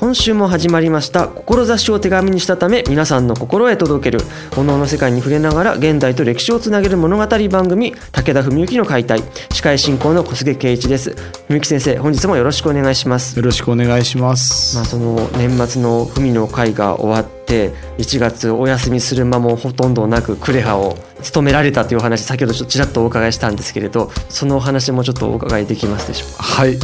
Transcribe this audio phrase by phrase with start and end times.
[0.00, 4.20] 今週も始まりました志を手紙にしたため皆さんの心へ届ける
[4.54, 11.14] 炎の世界に触れながら現代と歴史をつなげる物語番組武田文幸の解体司会進行の小菅圭一です。
[11.48, 13.36] 文幸先生本日もよろしくお願いします。
[13.36, 14.74] よろしくお願いします。
[14.74, 26.42] まあその年末の文の会が終わって1月お休みする間もほとんどなくクレハを務められたというお話先ほどちょっとちらっとお伺いしたんですけれどそのお話もちょっとお伺いできますでしょうか？
[26.42, 26.78] はい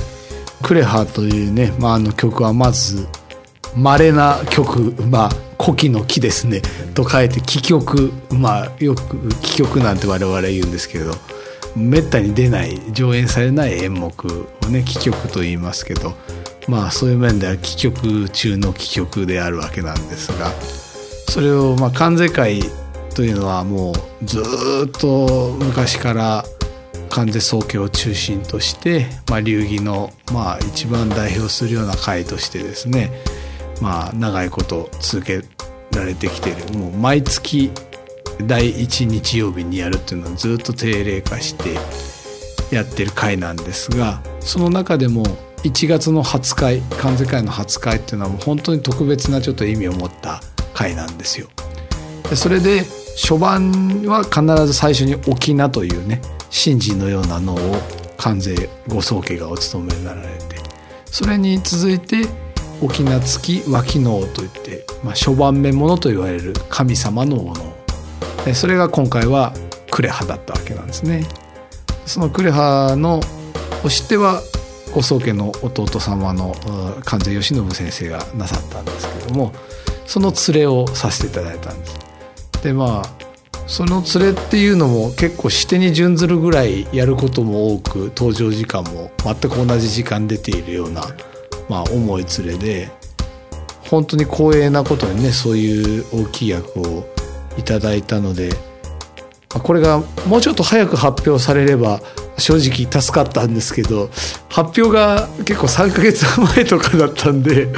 [0.63, 3.07] クレハというね、まあ、あの曲はまず
[3.77, 5.31] 稀な曲まあ
[5.63, 6.63] 古希の木ですね
[6.95, 11.13] と書いて戯曲まあよく戯曲なんて我々言うんですけど
[11.77, 16.15] めったに出ない上演されない演目をね戯曲と言いますけど
[16.69, 20.51] まあそういう面では戯曲中の戯曲であるわけなんですが
[21.29, 22.63] それをまあ関税会
[23.15, 24.43] というのはもうず
[24.87, 26.45] っと昔から
[27.09, 33.11] 関税宗家を中心として、まあ、流儀のまあ一番代表するような会としてですね
[33.81, 35.43] まあ長いこと続け
[35.97, 37.71] られてきているもう毎月
[38.47, 41.75] 第1日曜日にやるっていうのをずっと定例化して
[42.75, 45.25] やってる会なんですがその中でも
[45.63, 50.41] 1月の初会関税会の初会っていうのはもう本当に特別なちょっと意味を持った
[50.75, 51.49] 会なんですよ。
[52.35, 52.85] それで
[53.17, 56.21] 初版は必ず最初に沖縄というね
[56.65, 57.59] 神事のようなのを
[58.17, 60.57] 関税ご宗家がお務めになられて
[61.05, 62.23] それに続いて
[62.83, 69.53] 沖縄付き脇能といって、まあ、初番目ものと言われる神様のものそれが今回は
[69.91, 71.27] クレハだったわけなんですね。
[72.05, 73.21] そのクレハの
[73.85, 74.41] お知っては
[74.95, 76.55] ご宗家の弟様の
[77.05, 79.53] 関税義信先生がなさったんですけども
[80.07, 81.99] その連れをさせていただいたんです。
[82.63, 83.26] でまあ
[83.67, 91.03] その連れっていうのも結構してに準ずるぐらいやることも多く登場時間も全く同じ時間出ているような、
[91.69, 92.91] まあ、重い連れで
[93.91, 97.05] 本当に光栄なことにねそういう大きい役を
[97.59, 98.51] いただいたので
[99.49, 102.01] これがもうちょっと早く発表されれば
[102.39, 104.11] 正直助かったんですけど
[104.49, 106.25] 発表が結構3ヶ月
[106.57, 107.73] 前とかだったんで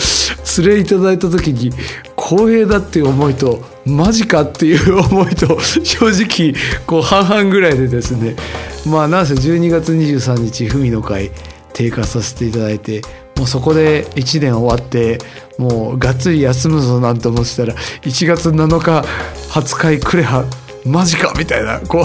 [0.59, 1.71] 連れいただいた時に
[2.19, 6.55] 光栄だっていう思いとマジかっていう思いと正直
[6.87, 8.35] こう半々ぐらいでですね。
[8.87, 11.31] まあなんせ12月23日文の会
[11.73, 13.03] 定価させていただいて
[13.37, 15.19] もうそこで1年終わって
[15.59, 19.07] もうがっつり休むぞなんて思ってたら1月7日
[19.51, 20.45] 20日クレハ
[20.85, 22.05] マジかみたいなこ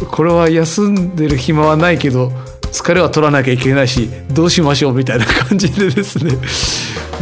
[0.00, 2.32] うこれは休んでる暇はないけど
[2.72, 6.36] 疲れは取らなきゃいけないしどうしましょうみたいな感じでですね。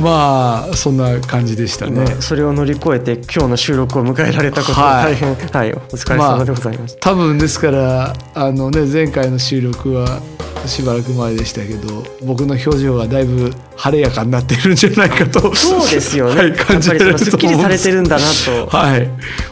[0.01, 2.07] まあそんな感じでしたね。
[2.21, 7.13] それを乗り越えて今日の収録を迎えられたことは大変、はい、はい、お疲れ様でございました。
[7.15, 10.21] まあ、多分ですからあのね前回の収録は
[10.67, 17.31] しばらく前でしたけど僕の表情がだいぶ晴れやかになってるんじゃないかとそうですよね、 はい、感じられるす。
[17.31, 18.77] っきりされてるんだなと。
[18.77, 19.09] はい。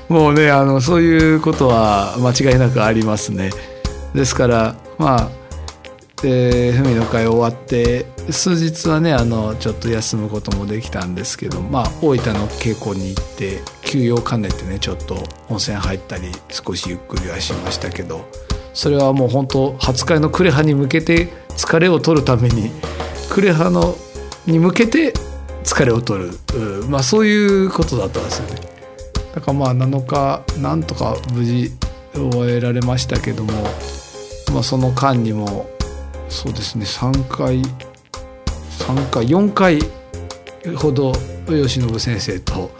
[0.09, 3.51] もうねあのそういうことは間違いなくありますね。
[4.15, 5.43] ですからまあ
[6.23, 15.15] で文の会終わって数日はねあのちょっと休むこともできたんですけどまあ大分の稽古に行って休養兼ねてねちょっと
[15.49, 18.25] 温泉入ったり少しゆっくりはしましたけど
[18.75, 22.71] それはもう本当初回のクレハに向けて疲れを取るために
[23.31, 23.97] クレハの
[24.47, 25.13] に向けて
[25.65, 26.33] 疲れを取る、
[26.89, 28.61] まあそういうことだったんですよね。
[29.35, 31.71] だからまあ7日なんとか無事
[32.15, 33.53] 終えられましたけども、
[34.53, 35.71] まあ、その間にも
[36.29, 37.63] そうですね3回
[38.79, 39.81] 3回4回
[40.77, 41.13] ほど
[41.47, 42.71] 慶喜先生と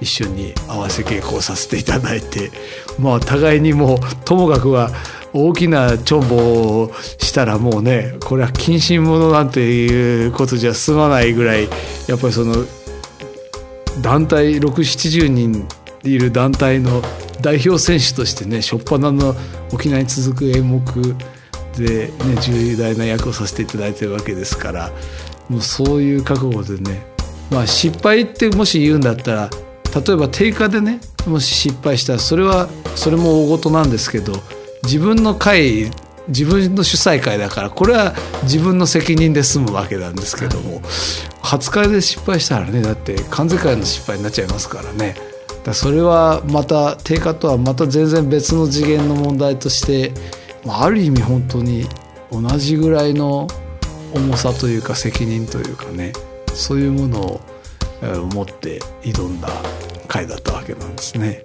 [0.00, 2.50] 一緒に合わせ稽古をさせていただいて
[2.98, 4.90] まあ互いにもうともかくは
[5.32, 6.36] 大きなチョンボ
[6.84, 11.68] をしたらもうねこれは謹慎者なんていうことじゃ済まないぐらい
[12.06, 12.54] やっぱりその
[14.00, 15.66] 団体670人
[16.04, 17.02] いる団体の
[17.40, 19.34] 代表選手としてね初っ端の
[19.72, 20.80] 沖縄に続く演目
[21.76, 24.90] で、ね、重大な役をさせていただいてるわけですから
[25.48, 27.06] もうそういう覚悟でね、
[27.50, 29.50] まあ、失敗ってもし言うんだったら
[29.94, 34.32] 例えば定価でねもし失敗したらそれはそれも大事なんですけど
[34.82, 35.90] 自分の会
[36.28, 40.82] 自分の主催会だからこれは自分の責任で済むわけなんですけども
[41.42, 45.14] 初回で失敗したらねだって関税会の失敗になっちゃいますからね。
[45.64, 50.12] だそれはまた定価とはまた全然別の次元の問題として
[50.66, 51.86] ある意味本当に
[52.30, 53.48] 同じぐらいの
[54.14, 56.12] 重さというか責任というかね
[56.54, 57.40] そういうものを
[58.32, 59.48] 持って挑んだ
[60.06, 61.44] 回だったわけなんですね。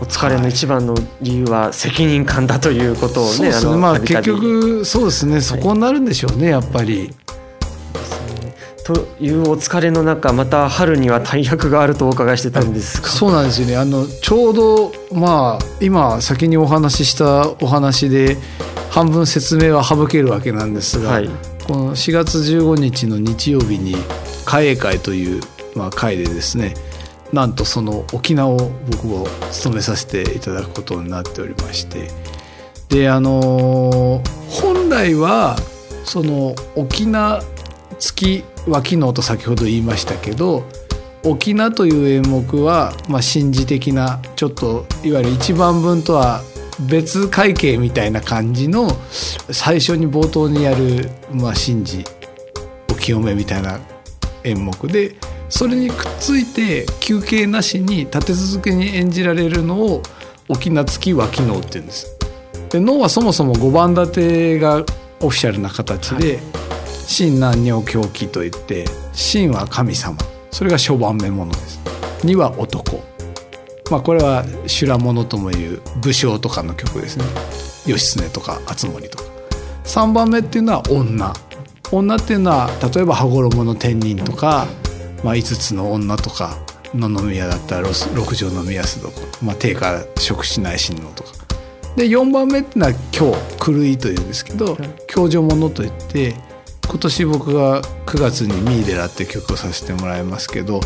[0.00, 3.76] お疲れの一番の理由は責任感だということをね、そうですね。
[3.76, 5.40] まあ結局そうですね。
[5.40, 7.14] そこになるんでしょうね、やっぱり。
[8.84, 13.76] というお疲れの中また春には大役があるとお伺いしてたんですそうなんですよね。
[13.76, 18.36] あのちょうどまあ今先にお話ししたお話で
[18.90, 21.30] 半分説明は省けるわけなんですが、はい、
[21.70, 23.94] この4月15日の日曜日に
[24.44, 25.40] 「会営会」という、
[25.76, 26.74] まあ、会でですね
[27.32, 32.10] なんとその沖縄を僕も務めさせていただくことになっておりまして。
[32.88, 35.56] であの本来は
[36.04, 37.40] その沖縄
[38.00, 40.64] 月は機能と先ほど言いましたけど
[41.22, 46.42] 沖縄という演目は、まあ、神事的なちょっといわゆる一番分とは
[46.88, 48.88] 別会計みたいな感じの
[49.50, 52.04] 最初に冒頭にやる、まあ、神事
[52.90, 53.78] お清めみたいな
[54.44, 55.16] 演目で
[55.48, 60.02] それにくっついて休憩なしに立て続けに演じられるのを
[60.48, 62.16] 沖縄月脇能って言うんです。
[62.70, 64.84] で能はそもそも5番立てが
[65.20, 66.42] オフィシャルな形で、はい。
[67.06, 70.16] 真難女狂気といって真は神様。
[70.52, 71.80] それが初番目ものです。
[72.22, 73.02] 2は男
[73.90, 77.24] まあこれは修羅物ともいう武将とかの曲ですね。
[77.86, 79.24] 義経とか敦盛とか。
[79.84, 81.32] 3番目っていうのは女。
[81.92, 84.66] 女っていうのは例えば羽衣の天人とか、
[85.24, 86.56] まあ、5つの女とか
[86.94, 91.30] 野々宮だったら六条の宮須とか、まあ、定価食しない親王とか。
[91.96, 94.76] で4番目っていうのは今日狂いというんですけど
[95.12, 96.36] 共助者といって
[96.88, 100.80] 今年僕が9月に「ミーデラ」っていう曲をさせてもらいますけど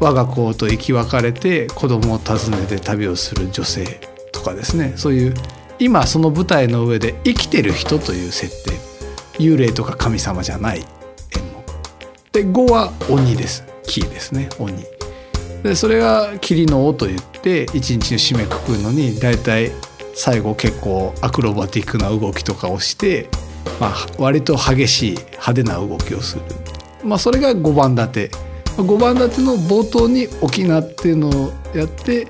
[0.00, 4.00] 我が子と生き別れて子供を訪ねて旅をする女性
[4.32, 5.34] とかですねそういう
[5.78, 8.72] 今その舞台の上で生きてる人という設定
[9.38, 10.84] 幽霊とか神様じゃない演
[11.52, 13.64] 目で5は鬼です。
[13.86, 14.48] キーですね。
[14.58, 14.72] 鬼。
[15.62, 19.72] でそれが霧の尾といって一日の締めくくるのに大体
[20.14, 23.28] 最後結構アクロバティックな動きとかをして
[23.80, 26.42] まあ、割と激しい派手な動きをする、
[27.04, 28.53] まあ、それが5番立て。
[28.76, 32.28] 5番立ての冒頭に沖縄っていうのをやって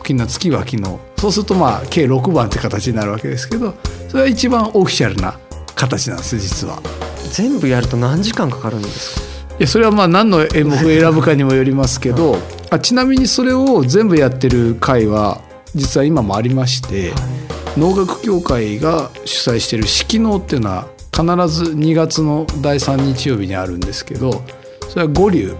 [0.00, 0.82] 沖縄月は昨日
[1.16, 3.74] そうするとまあ計6番って形になるわけですけど
[4.08, 5.38] それは一番オフィシャルな
[5.74, 6.80] 形なんです実は。
[7.32, 9.56] 全部やると何時間かかるんですか？
[9.58, 12.36] いやそれはまあ何の演目を選ぶかにもよりますけど、
[12.70, 15.40] あちなみにそれを全部やってる会は
[15.74, 17.16] 実は今もありまして、は
[17.76, 17.80] い。
[17.80, 24.42] 能楽協会が主催している式能っていうのは必ず2月の第3日曜日にあるんですけど
[24.88, 25.56] それは五流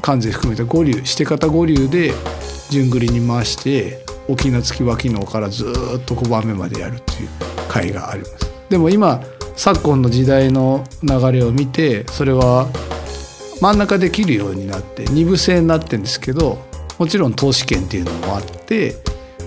[0.00, 2.12] 関税含めて五流して方五流で
[2.70, 7.28] 順繰りに回して沖縄月脇能からずっと5番目までやるっていう
[7.68, 8.52] 会があります。
[8.68, 9.22] でも今
[9.56, 12.68] 昨今の時代の流れを見てそれは
[13.60, 16.58] 真ん中できるようになって2部制になってるんですけど
[16.98, 18.94] もちろん投資券っていうのもあって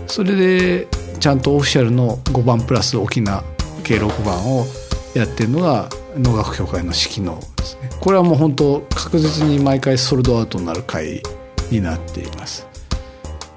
[0.08, 0.88] それで
[1.20, 3.44] ちゃんとオフィシャルの5番プラス沖縄
[3.84, 4.66] 計6番を
[5.14, 11.22] やってるのが能楽協会の式能ですねこれはもう本当確実に毎回ソルドアウトになる回
[11.70, 12.68] になっています。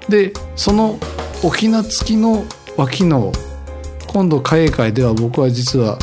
[0.07, 0.99] でその
[1.43, 2.45] 沖縄付きの
[2.77, 3.31] 脇の
[4.07, 5.97] 今度会営会では僕は実は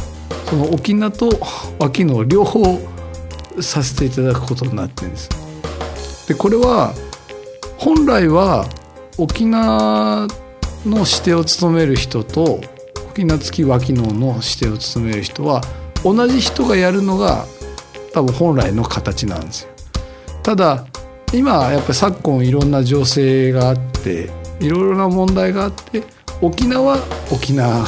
[0.51, 1.31] その沖縄と
[1.79, 2.79] 脇の両方
[3.61, 6.29] させていただくことになってるんです。
[6.29, 6.93] でこれは
[7.79, 8.67] 本来は
[9.19, 10.27] 沖縄
[10.85, 12.61] の指定を務める人と
[13.11, 15.61] 沖縄付き脇能の指定を務める人は
[16.03, 17.47] 同じ人がやるのが
[18.13, 19.71] 多分本来の形なんですよ。
[20.43, 20.87] ただ
[21.33, 26.03] 今やっぱり昨今いろんな情勢があっていろいろな問題があって
[26.41, 26.99] 沖縄は
[27.31, 27.87] 沖縄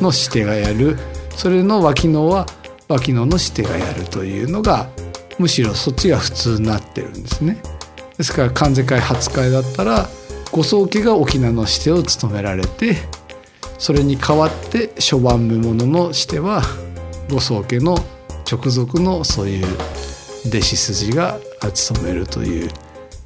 [0.00, 0.98] の指定がやる、
[1.30, 2.46] それの脇能は
[2.88, 4.88] 脇能の指定がやるというのが
[5.38, 7.60] むしろそっちが普通になってるんですね。
[8.18, 10.06] ですから関税会初会だったら
[10.52, 12.96] ご宗家が沖縄の指定を務められて
[13.78, 16.62] それに代わって諸番目物のしては
[17.30, 17.96] ご宗家の
[18.50, 19.66] 直属のそういう
[20.46, 21.38] 弟子筋が
[21.74, 22.70] 務めるという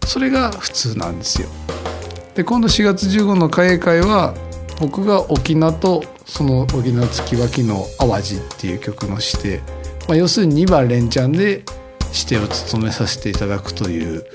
[0.07, 1.49] それが普通なんですよ。
[2.35, 4.35] で今度4月15の会会は
[4.81, 9.63] 僕が沖縄とその沖縄月脇の淡路っていう曲の指定、
[10.09, 11.63] まあ、要するに2番連チャンで
[12.13, 14.27] 指定を務めさせていただくという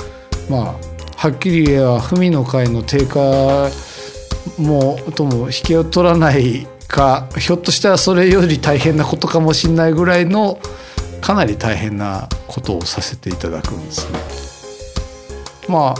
[0.49, 0.75] まあ
[1.17, 3.69] はっきり言えば文の会の低下
[4.57, 10.59] もとも引けを取らないかひょっとしたらそれより大変なことかもしれないぐらいの
[11.21, 14.19] かなり大変なことをさせていただくんですね。
[15.69, 15.95] まあ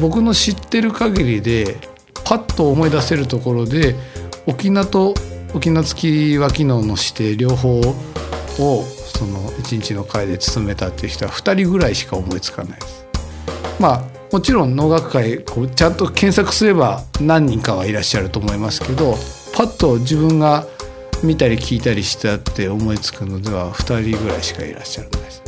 [0.00, 1.76] 僕の知ってる限りで
[2.24, 3.94] パッと思い出せるところで
[4.46, 5.14] 沖縄と
[5.54, 7.92] 沖縄付き脇のの指定両方を
[9.14, 13.06] その1日の会で務めたっていう人は2人ぐらいしか思いつかないです。
[13.78, 19.16] まあもちろん能楽会こうちゃんと検索すれば何人かはいらっしゃると思いますけど
[19.54, 20.66] パッと自分が
[21.22, 25.42] 見たり聞いたりしたって思いつくのでは2人ぐらいしかいらっしゃらないです。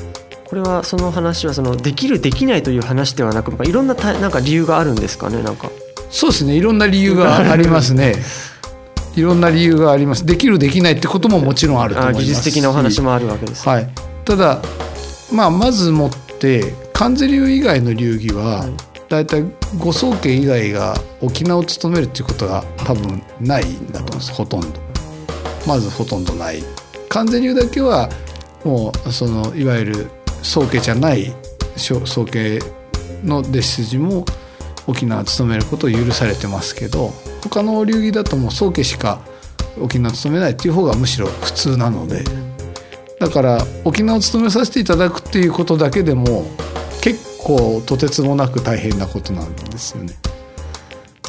[0.45, 5.71] これはその話はそのできるできないという話ではなくいろんなたなんか理由があるんですかねなんか。
[6.11, 6.57] そうですね。
[6.57, 8.15] いろんな理由が ありますね。
[9.17, 10.27] いろんな理由があります。
[10.27, 13.89] できるできないってことももちろんあると思います技術的なお話もあるわけです、はい、
[14.25, 14.61] ただ
[15.33, 19.45] まあまずもって関税流以外の流儀は、だいたい
[19.79, 24.69] ご宗家以外が沖縄を務めるっていうことが多分ないんだと思うんですほとんど。
[25.67, 26.63] まずほとんどない。
[27.09, 28.09] 関税流だけは
[28.65, 30.11] もうそのいわゆる
[30.43, 31.33] 宗家じゃない
[31.77, 32.59] 宗家
[33.23, 34.25] の弟子筋も
[34.87, 37.11] 沖縄を務めることを許されてますけど
[37.43, 39.21] 他の流儀だともう宗家しか
[39.81, 42.25] 沖縄を務めないっていう方がむしろ普通なので。
[43.21, 46.45] だから沖縄を務めさせていただくっていうことだけでも
[47.45, 50.24] 構とてつもなく大変なことなんですよね。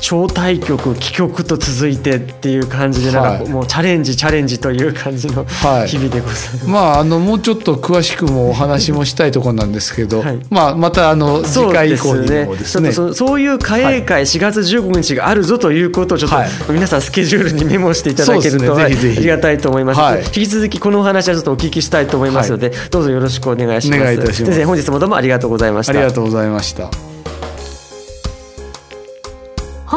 [0.02, 5.46] 超大曲戯曲と続いてっていう感じでなんかもうチャレンジチャレンジという感じの
[5.88, 12.92] 日々でございます、はい、まああのもうちょっと詳しくもお話もしたいところなんですけど、はい、まあまたあの次回以降にもですね。
[12.92, 16.32] そうそういう歌詠会4月15日があるぞということをちょっ
[16.68, 24.02] と皆さんスケジュールにメモしていただけると、ありがたいと思います、はい、引き続きこのお話はちょっとお聞きしたいと思いますので、どうぞよろしくお願いします。
[24.02, 24.46] お願いいたします。
[24.46, 25.94] 先生本日もどうもありがとうございました。
[25.94, 27.05] ありがとうございました